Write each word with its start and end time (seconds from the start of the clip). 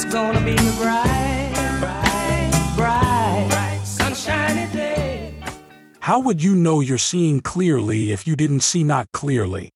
It's 0.00 0.04
gonna 0.04 0.40
be 0.44 0.52
a 0.52 0.72
bright, 0.80 1.50
bright, 1.80 2.72
bright, 2.76 3.46
bright, 3.48 3.80
sunshiny 3.84 4.72
day. 4.72 5.34
How 5.98 6.20
would 6.20 6.40
you 6.40 6.54
know 6.54 6.78
you're 6.78 6.98
seeing 6.98 7.40
clearly 7.40 8.12
if 8.12 8.24
you 8.24 8.36
didn't 8.36 8.60
see 8.60 8.84
not 8.84 9.10
clearly? 9.12 9.70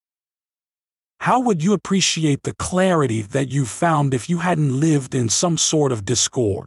How 1.22 1.40
would 1.40 1.64
you 1.64 1.72
appreciate 1.72 2.44
the 2.44 2.54
clarity 2.54 3.22
that 3.22 3.50
you 3.50 3.66
found 3.66 4.14
if 4.14 4.30
you 4.30 4.38
hadn't 4.38 4.78
lived 4.78 5.12
in 5.12 5.28
some 5.28 5.58
sort 5.58 5.90
of 5.90 6.04
discord? 6.04 6.66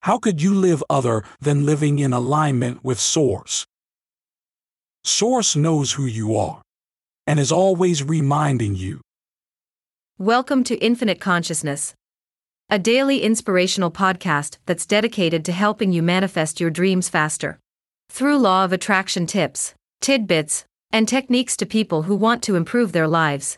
How 0.00 0.18
could 0.18 0.42
you 0.42 0.52
live 0.52 0.82
other 0.90 1.22
than 1.40 1.64
living 1.64 2.00
in 2.00 2.12
alignment 2.12 2.82
with 2.82 2.98
Source? 2.98 3.66
Source 5.04 5.54
knows 5.54 5.92
who 5.92 6.06
you 6.06 6.36
are 6.36 6.60
and 7.24 7.38
is 7.38 7.52
always 7.52 8.02
reminding 8.02 8.74
you. 8.74 9.00
Welcome 10.18 10.64
to 10.64 10.74
Infinite 10.78 11.20
Consciousness 11.20 11.94
a 12.68 12.80
daily 12.80 13.22
inspirational 13.22 13.92
podcast 13.92 14.58
that's 14.66 14.86
dedicated 14.86 15.44
to 15.44 15.52
helping 15.52 15.92
you 15.92 16.02
manifest 16.02 16.60
your 16.60 16.68
dreams 16.68 17.08
faster. 17.08 17.60
Through 18.10 18.38
law 18.38 18.64
of 18.64 18.72
attraction 18.72 19.26
tips, 19.26 19.72
tidbits, 20.00 20.64
and 20.90 21.06
techniques 21.06 21.56
to 21.58 21.66
people 21.66 22.02
who 22.02 22.16
want 22.16 22.42
to 22.42 22.56
improve 22.56 22.90
their 22.90 23.06
lives, 23.06 23.56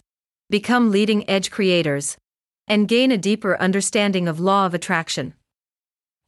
become 0.51 0.91
leading 0.91 1.29
edge 1.29 1.51
creators, 1.51 2.19
and 2.67 2.87
gain 2.87 3.11
a 3.11 3.17
deeper 3.17 3.59
understanding 3.59 4.29
of 4.29 4.41
law 4.41 4.67
of 4.67 4.75
attraction. 4.75 5.33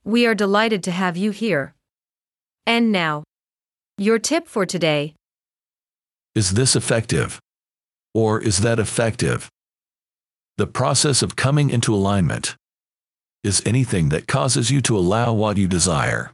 We 0.03 0.25
are 0.25 0.35
delighted 0.35 0.83
to 0.85 0.91
have 0.91 1.19
you 1.19 1.33
here. 1.33 1.75
And 2.65 2.91
now, 2.91 3.25
your 3.99 4.19
tip 4.19 4.49
for 4.49 4.65
today 4.65 5.15
Is 6.35 6.55
this 6.55 6.75
effective? 6.75 7.41
Or 8.15 8.41
is 8.41 8.63
that 8.63 8.79
effective? 8.79 9.51
The 10.57 10.67
process 10.67 11.23
of 11.23 11.37
coming 11.37 11.69
into 11.69 11.95
alignment 11.95 12.57
is 13.43 13.63
anything 13.65 14.11
that 14.11 14.27
causes 14.27 14.71
you 14.71 14.81
to 14.83 14.97
allow 14.97 15.33
what 15.33 15.57
you 15.57 15.67
desire. 15.67 16.33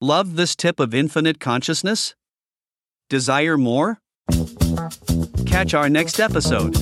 Love 0.00 0.36
this 0.36 0.56
tip 0.56 0.80
of 0.80 0.94
infinite 0.94 1.38
consciousness? 1.38 2.14
Desire 3.10 3.58
more? 3.58 3.98
Catch 5.46 5.74
our 5.74 5.88
next 5.88 6.18
episode. 6.18 6.76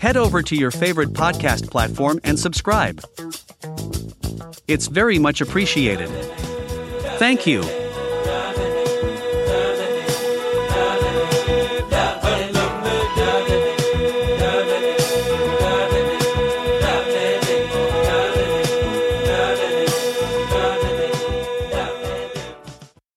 Head 0.00 0.16
over 0.16 0.42
to 0.42 0.54
your 0.54 0.70
favorite 0.70 1.10
podcast 1.10 1.70
platform 1.70 2.20
and 2.24 2.38
subscribe. 2.38 3.02
It's 4.68 4.86
very 4.86 5.18
much 5.18 5.40
appreciated. 5.40 6.08
Thank 7.18 7.46
you. 7.46 7.79